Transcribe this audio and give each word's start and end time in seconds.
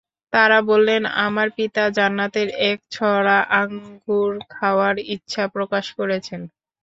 তারা 0.33 0.57
বললেন, 0.69 1.01
আমাদের 1.25 1.55
পিতা 1.57 1.83
জান্নাতের 1.97 2.47
এক 2.69 2.79
ছড়া 2.91 3.37
আঙ্গুর 3.61 4.31
খাওয়ার 4.53 4.95
ইচ্ছা 5.15 5.43
প্রকাশ 5.55 5.85
করেছেন। 5.97 6.41